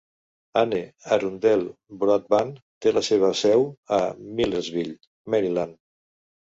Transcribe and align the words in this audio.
Anne 0.61 0.79
Arundel 1.17 1.65
Broadband 2.01 2.57
té 2.87 2.95
la 2.97 3.05
seva 3.11 3.31
seu 3.45 3.69
a 4.01 4.03
Millersville 4.43 4.99
(Maryland). 5.39 5.83